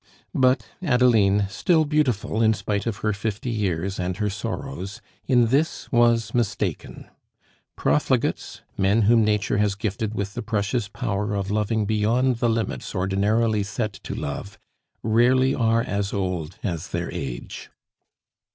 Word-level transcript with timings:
But 0.33 0.65
Adeline, 0.81 1.45
still 1.47 1.85
beautiful 1.85 2.41
in 2.41 2.55
spite 2.55 2.87
of 2.87 2.97
her 3.05 3.13
fifty 3.13 3.51
years 3.51 3.99
and 3.99 4.17
her 4.17 4.31
sorrows, 4.31 4.99
in 5.27 5.49
this 5.49 5.91
was 5.91 6.33
mistaken. 6.33 7.07
Profligates, 7.75 8.61
men 8.75 9.03
whom 9.03 9.23
Nature 9.23 9.59
has 9.59 9.75
gifted 9.75 10.15
with 10.15 10.33
the 10.33 10.41
precious 10.41 10.87
power 10.87 11.35
of 11.35 11.51
loving 11.51 11.85
beyond 11.85 12.37
the 12.37 12.49
limits 12.49 12.95
ordinarily 12.95 13.61
set 13.61 13.93
to 13.93 14.15
love, 14.15 14.57
rarely 15.03 15.53
are 15.53 15.83
as 15.83 16.13
old 16.13 16.57
as 16.63 16.87
their 16.87 17.11
age. 17.13 17.69